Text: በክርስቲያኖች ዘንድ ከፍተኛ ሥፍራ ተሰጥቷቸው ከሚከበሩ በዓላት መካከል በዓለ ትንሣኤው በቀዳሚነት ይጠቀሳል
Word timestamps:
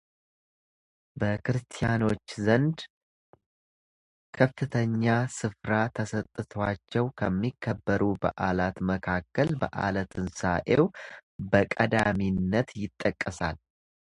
በክርስቲያኖች 1.19 2.23
ዘንድ 2.45 2.77
ከፍተኛ 4.37 5.03
ሥፍራ 5.37 5.71
ተሰጥቷቸው 5.97 7.07
ከሚከበሩ 7.21 8.01
በዓላት 8.23 8.77
መካከል 8.91 9.51
በዓለ 9.63 9.95
ትንሣኤው 10.13 10.87
በቀዳሚነት 11.53 12.71
ይጠቀሳል 12.83 13.59